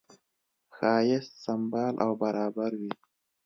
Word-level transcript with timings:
ښایست 0.75 1.33
سمبال 1.45 1.93
او 2.03 2.11
برابر 2.21 2.71
وي. 2.81 2.93